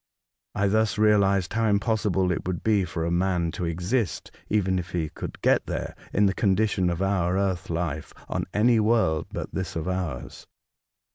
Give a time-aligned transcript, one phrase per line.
[0.55, 4.89] I thus realised how impossible it would be for a man to exist, even if
[4.93, 9.27] he could get there, in the con dition of our earth life, on any world
[9.31, 10.47] but this of ours.